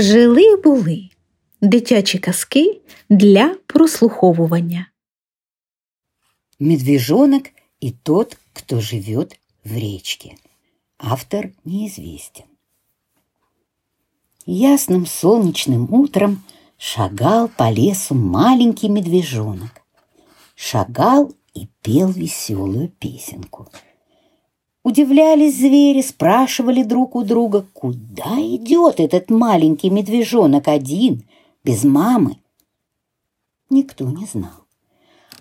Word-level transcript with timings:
Жили 0.00 0.56
були 0.56 1.08
дитячі 1.60 2.18
казки 2.18 2.80
для 3.10 3.56
прослуховування. 3.66 4.86
Медвежонок 6.58 7.44
и 7.84 7.90
тот, 8.02 8.36
кто 8.52 8.80
живет 8.80 9.40
в 9.64 9.72
речке. 9.74 10.34
Автор 10.98 11.50
неизвестен. 11.64 12.46
Ясным 14.46 15.06
солнечным 15.06 15.94
утром 15.94 16.42
шагал 16.78 17.48
по 17.48 17.70
лесу 17.70 18.14
маленький 18.14 18.88
медвежонок. 18.88 19.82
Шагал 20.54 21.34
и 21.54 21.68
пел 21.82 22.08
веселую 22.08 22.88
песенку. 22.88 23.68
Удивлялись 24.82 25.58
звери, 25.58 26.00
спрашивали 26.00 26.82
друг 26.82 27.14
у 27.14 27.22
друга, 27.22 27.66
куда 27.74 28.36
идет 28.38 28.98
этот 28.98 29.28
маленький 29.28 29.90
медвежонок 29.90 30.68
один, 30.68 31.24
без 31.62 31.84
мамы. 31.84 32.36
Никто 33.68 34.08
не 34.08 34.24
знал. 34.24 34.64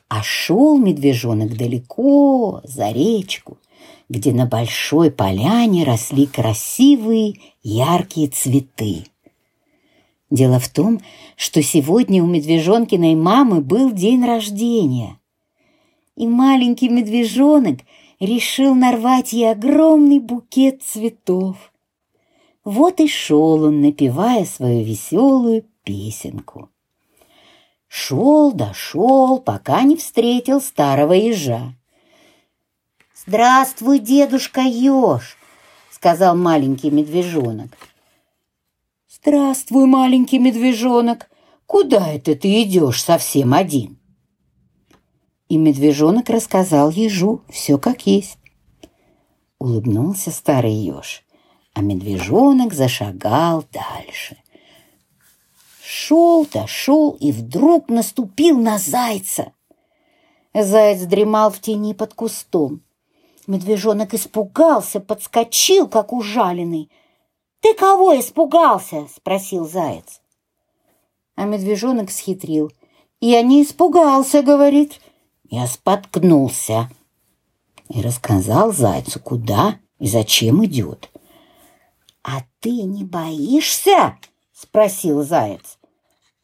А 0.10 0.22
шел 0.24 0.78
медвежонок 0.78 1.56
далеко, 1.56 2.62
за 2.66 2.92
речку, 2.92 3.58
где 4.10 4.34
на 4.34 4.46
большой 4.46 5.10
поляне 5.10 5.86
росли 5.86 6.26
красивые 6.26 7.36
яркие 7.64 8.28
цветы. 8.28 9.06
Дело 10.30 10.60
в 10.60 10.68
том, 10.68 11.00
что 11.38 11.64
сегодня 11.64 12.22
у 12.22 12.28
медвежонкиной 12.28 13.16
мамы 13.16 13.62
был 13.62 13.92
день 13.92 14.26
рождения. 14.26 15.18
И 16.18 16.28
маленький 16.28 16.90
медвежонок 16.90 17.80
решил 18.20 18.76
нарвать 18.76 19.34
ей 19.34 19.52
огромный 19.52 20.20
букет 20.20 20.84
цветов. 20.84 21.72
Вот 22.64 23.00
и 23.00 23.08
шел 23.08 23.64
он, 23.64 23.82
напевая 23.82 24.46
свою 24.46 24.84
веселую 24.84 25.66
песенку. 25.84 26.70
Шел, 27.88 28.52
дошел, 28.52 29.40
пока 29.40 29.82
не 29.82 29.96
встретил 29.96 30.62
старого 30.62 31.14
ежа. 31.14 31.74
«Здравствуй, 33.16 34.00
дедушка 34.00 34.62
еж!»— 34.62 35.38
сказал 35.92 36.36
маленький 36.36 36.92
медвежонок. 36.92 37.78
«Здравствуй, 39.10 39.86
маленький 39.88 40.40
медвежонок! 40.40 41.30
Куда 41.66 42.12
это 42.12 42.36
ты 42.36 42.64
идешь 42.64 43.04
совсем 43.04 43.54
один?» 43.54 43.99
И 45.50 45.58
медвежонок 45.58 46.30
рассказал 46.30 46.92
ежу 46.92 47.42
все 47.50 47.80
как 47.80 48.06
есть. 48.06 48.38
Улыбнулся 49.58 50.30
старый 50.30 50.74
еж, 50.74 51.26
а 51.74 51.82
медвежонок 51.82 52.74
зашагал 52.74 53.66
дальше. 53.74 54.38
Шел-то, 55.82 56.68
шел 56.68 57.18
и 57.20 57.32
вдруг 57.32 57.90
наступил 57.90 58.60
на 58.60 58.78
зайца. 58.78 59.54
Заяц 60.54 61.02
дремал 61.02 61.50
в 61.50 61.60
тени 61.60 61.94
под 61.94 62.14
кустом. 62.14 62.84
Медвежонок 63.48 64.14
испугался, 64.14 65.00
подскочил, 65.00 65.88
как 65.88 66.14
ужаленный. 66.14 66.92
«Ты 67.62 67.74
кого 67.74 68.18
испугался?»— 68.20 69.08
спросил 69.16 69.68
заяц. 69.68 70.22
А 71.36 71.46
медвежонок 71.46 72.12
схитрил. 72.12 72.72
«Я 73.20 73.42
не 73.42 73.64
испугался»,— 73.64 74.42
говорит. 74.44 75.02
«Я 75.50 75.68
споткнулся». 75.68 76.90
И 77.90 78.02
рассказал 78.02 78.72
зайцу, 78.72 79.20
куда 79.20 79.80
и 80.00 80.08
зачем 80.08 80.64
идет. 80.64 81.10
«А 82.24 82.44
ты 82.60 82.70
не 82.84 83.04
боишься?»— 83.04 84.18
спросил 84.54 85.24
заяц. 85.24 85.80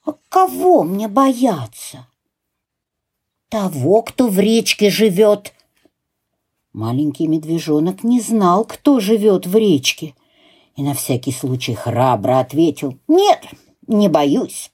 «А 0.05 0.13
кого 0.29 0.83
мне 0.83 1.07
бояться?» 1.07 2.07
«Того, 3.49 4.01
кто 4.01 4.27
в 4.27 4.39
речке 4.39 4.89
живет», 4.89 5.53
Маленький 6.75 7.25
медвежонок 7.27 8.03
не 8.03 8.19
знал, 8.19 8.66
кто 8.66 8.99
живет 8.99 9.47
в 9.47 9.55
речке, 9.55 10.13
и 10.75 10.83
на 10.83 10.93
всякий 10.93 11.31
случай 11.31 11.73
храбро 11.73 12.41
ответил 12.41 12.99
«Нет, 13.07 13.45
не 13.87 14.09
боюсь». 14.09 14.73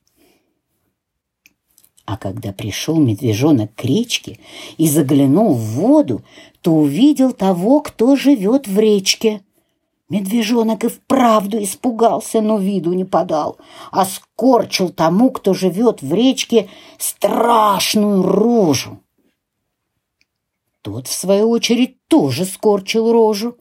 А 2.11 2.17
когда 2.17 2.51
пришел 2.51 2.97
медвежонок 2.97 3.73
к 3.73 3.85
речке 3.85 4.37
и 4.77 4.89
заглянул 4.89 5.53
в 5.53 5.61
воду, 5.75 6.23
то 6.61 6.73
увидел 6.73 7.31
того, 7.31 7.79
кто 7.79 8.17
живет 8.17 8.67
в 8.67 8.77
речке. 8.77 9.43
Медвежонок 10.09 10.83
и 10.83 10.89
вправду 10.89 11.63
испугался, 11.63 12.41
но 12.41 12.57
виду 12.57 12.91
не 12.91 13.05
подал, 13.05 13.59
а 13.91 14.03
скорчил 14.03 14.89
тому, 14.89 15.29
кто 15.31 15.53
живет 15.53 16.01
в 16.01 16.13
речке, 16.13 16.67
страшную 16.97 18.23
рожу. 18.23 18.99
Тот, 20.81 21.07
в 21.07 21.13
свою 21.13 21.49
очередь, 21.49 21.95
тоже 22.09 22.43
скорчил 22.43 23.13
рожу. 23.13 23.55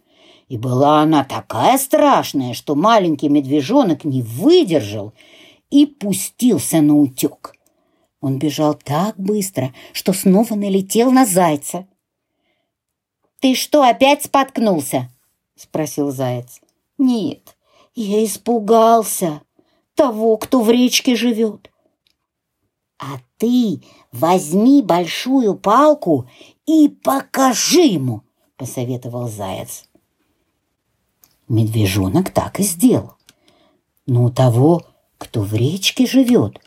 И 0.49 0.59
была 0.59 1.03
она 1.03 1.23
такая 1.23 1.79
страшная, 1.79 2.55
что 2.55 2.75
маленький 2.75 3.29
медвежонок 3.29 4.05
не 4.05 4.23
выдержал 4.23 5.13
и 5.71 5.87
пустился 5.87 6.81
на 6.81 6.97
утек. 6.97 7.55
Он 8.21 8.39
бежал 8.39 8.75
так 8.75 9.19
быстро, 9.19 9.73
что 9.93 10.13
снова 10.13 10.55
налетел 10.55 11.11
на 11.11 11.25
зайца. 11.25 11.87
«Ты 13.41 13.55
что, 13.55 13.83
опять 13.83 14.25
споткнулся?»— 14.25 15.11
спросил 15.57 16.11
заяц. 16.11 16.61
«Нет, 16.99 17.57
я 17.95 18.25
испугался 18.25 19.43
того, 19.95 20.37
кто 20.37 20.61
в 20.61 20.71
речке 20.71 21.17
живет». 21.17 21.71
«А 22.99 23.19
ты 23.39 23.83
возьми 24.13 24.83
большую 24.83 25.55
палку 25.55 26.29
и 26.67 26.89
покажи 26.89 27.81
ему, 27.81 28.23
посоветовал 28.57 29.29
заяц. 29.29 29.85
Медвежонок 31.49 32.31
так 32.31 32.61
и 32.61 32.63
сделал. 32.63 33.15
Но 34.07 34.25
у 34.25 34.31
того, 34.31 34.83
кто 35.17 35.41
в 35.41 35.55
речке 35.55 36.07
живет, 36.07 36.61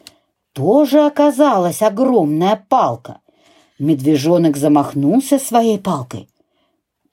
тоже 0.54 1.06
оказалась 1.06 1.82
огромная 1.82 2.66
палка. 2.70 3.20
Медвежонок 3.80 4.56
замахнулся 4.56 5.40
своей 5.40 5.80
палкой. 5.80 6.30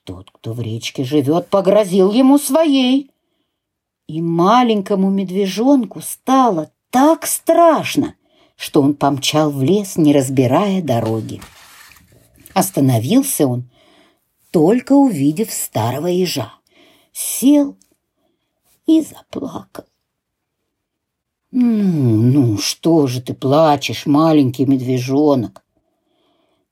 Тот, 0.05 0.31
кто 0.31 0.53
в 0.53 0.61
речке 0.61 1.05
живет, 1.05 1.49
погрозил 1.49 2.13
ему 2.13 2.39
своей. 2.39 3.11
И 4.07 4.21
маленькому 4.21 5.11
медвежонку 5.11 6.01
стало 6.01 6.71
так 6.91 7.27
страшно, 7.27 8.15
что 8.57 8.83
он 8.83 8.95
помчал 8.95 9.51
в 9.51 9.63
лес, 9.63 9.97
не 9.97 10.13
разбирая 10.13 10.83
дороги. 10.83 11.41
Остановился 12.53 13.47
он, 13.47 13.71
только 14.51 14.93
увидев 14.93 15.53
старого 15.53 16.09
ежа. 16.09 16.53
Сел 17.13 17.77
и 18.87 19.01
заплакал. 19.01 19.85
«Ну, 21.53 22.23
ну, 22.23 22.59
что 22.59 23.09
же 23.09 23.21
ты 23.21 23.35
плачешь, 23.35 24.07
маленький 24.07 24.67
медвежонок?» 24.67 25.65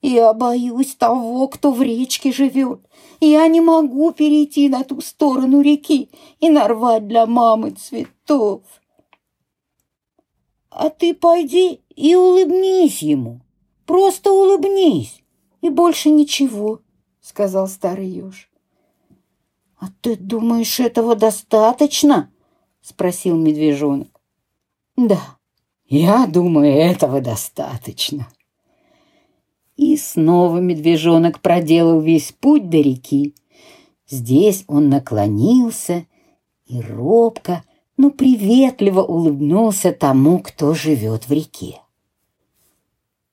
«Я 0.01 0.33
боюсь 0.33 0.95
того, 0.95 1.49
кто 1.49 1.73
в 1.73 1.83
речке 1.83 2.33
живет. 2.33 2.81
Я 3.19 3.49
не 3.49 3.61
могу 3.61 4.13
перейти 4.13 4.69
на 4.69 4.85
ту 4.85 5.01
сторону 5.01 5.61
реки 5.63 6.11
и 6.39 6.49
нарвать 6.49 7.09
для 7.09 7.27
мамы 7.27 7.73
цветов». 7.73 8.63
«А 10.71 10.91
ты 10.91 11.13
пойди 11.13 11.81
и 11.97 12.15
улыбнись 12.15 13.03
ему. 13.03 13.41
Просто 13.85 14.31
улыбнись 14.31 15.25
и 15.61 15.71
больше 15.71 16.11
ничего»,— 16.11 16.83
сказал 17.21 17.67
старый 17.67 18.09
еж. 18.09 18.49
«А 19.81 19.87
ты 20.01 20.15
думаешь, 20.17 20.79
этого 20.79 21.17
достаточно?»— 21.17 22.31
спросил 22.81 23.37
медвежонок. 23.37 24.18
«Да, 24.99 25.21
я 25.87 26.27
думаю, 26.27 26.73
этого 26.73 27.21
достаточно». 27.21 28.27
И 29.77 29.97
снова 29.97 30.59
медвежонок 30.59 31.41
проделал 31.41 32.01
весь 32.01 32.33
путь 32.33 32.69
до 32.69 32.79
реки. 32.79 33.33
Здесь 34.09 34.65
он 34.67 34.89
наклонился 34.89 36.05
и 36.67 36.81
робко, 36.81 37.63
но 37.97 38.11
приветливо 38.11 39.03
улыбнулся 39.03 39.93
тому, 39.93 40.41
кто 40.41 40.75
живет 40.75 41.29
в 41.29 41.33
реке. 41.33 41.81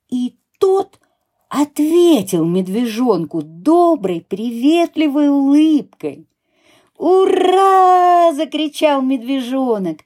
И 0.08 0.36
тот 0.60 1.00
ответил 1.48 2.44
медвежонку 2.44 3.42
доброй, 3.42 4.20
приветливой 4.20 5.30
улыбкой. 5.30 6.28
«Ура!»— 6.96 8.32
закричал 8.36 9.02
медвежонок. 9.02 10.02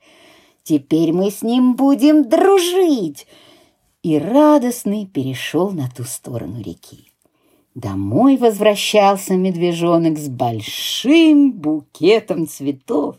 «Теперь 0.62 1.12
мы 1.12 1.30
с 1.30 1.42
ним 1.42 1.74
будем 1.74 2.28
дружить!» 2.28 3.26
И 4.02 4.18
радостный 4.18 5.06
перешел 5.06 5.70
на 5.70 5.88
ту 5.90 6.04
сторону 6.04 6.60
реки. 6.60 7.10
Домой 7.74 8.36
возвращался 8.36 9.36
медвежонок 9.36 10.18
с 10.18 10.28
большим 10.28 11.52
букетом 11.52 12.48
цветов 12.48 13.16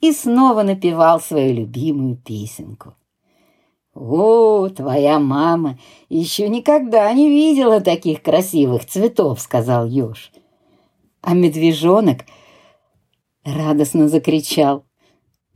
и 0.00 0.12
снова 0.12 0.62
напевал 0.62 1.20
свою 1.20 1.54
любимую 1.54 2.16
песенку. 2.16 2.94
«О, 3.94 4.68
твоя 4.68 5.18
мама 5.18 5.78
еще 6.08 6.48
никогда 6.48 7.12
не 7.12 7.30
видела 7.30 7.80
таких 7.80 8.22
красивых 8.22 8.84
цветов»,— 8.86 9.40
сказал 9.40 9.86
еж. 9.86 10.32
А 11.22 11.32
медвежонок 11.32 12.24
радостно 13.44 14.08
закричал. 14.08 14.84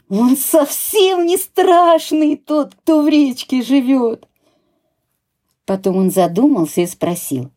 «Он 0.09 0.37
совсем 0.37 1.27
не 1.27 1.37
страшный, 1.37 2.37
тот, 2.37 2.75
кто 2.75 3.03
в 3.03 3.09
речке 3.09 3.63
живет!» 3.63 4.27
Потом 5.67 5.97
он 5.97 6.11
задумался 6.11 6.81
и 6.81 6.87
спросил. 6.87 7.51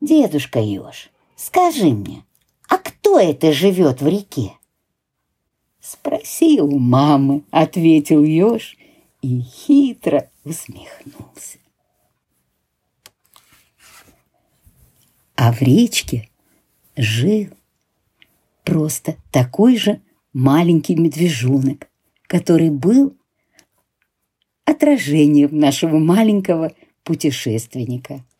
«Дедушка 0.00 0.58
еж, 0.58 1.10
скажи 1.36 1.90
мне, 1.90 2.24
а 2.68 2.76
кто 2.76 3.18
это 3.18 3.52
живет 3.52 4.02
в 4.02 4.06
реке?» 4.06 4.52
«Спроси 5.80 6.60
у 6.60 6.78
мамы»,— 6.78 7.44
ответил 7.50 8.22
еж 8.22 8.76
и 9.22 9.40
хитро 9.40 10.30
усмехнулся. 10.44 11.58
А 15.34 15.52
в 15.52 15.62
речке 15.62 16.28
жил 16.96 17.48
просто 18.64 19.16
такой 19.30 19.76
же 19.76 20.02
маленький 20.36 20.96
медвежонок, 20.96 21.88
который 22.26 22.68
был 22.68 23.16
отражением 24.66 25.58
нашего 25.58 25.98
маленького 25.98 26.72
путешественника– 27.04 28.22